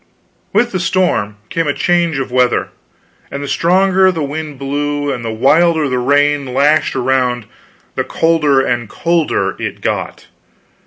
[0.51, 2.69] With the storm came a change of weather;
[3.29, 7.45] and the stronger the wind blew, and the wilder the rain lashed around,
[7.93, 10.25] the colder and colder it got.